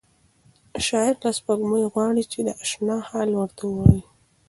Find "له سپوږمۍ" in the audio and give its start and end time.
1.25-1.83